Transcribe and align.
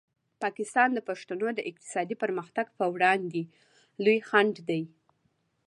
پاکستان 0.43 0.89
د 0.93 0.99
پښتنو 1.09 1.47
د 1.53 1.59
اقتصادي 1.69 2.15
پرمختګ 2.23 2.67
په 2.79 2.85
وړاندې 2.93 3.41
لوی 4.03 4.19
خنډ 4.29 4.55
دی. 4.69 4.81